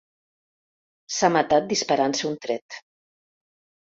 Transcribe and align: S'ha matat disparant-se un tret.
S'ha 1.17 1.29
matat 1.35 1.67
disparant-se 1.73 2.27
un 2.31 2.39
tret. 2.45 2.79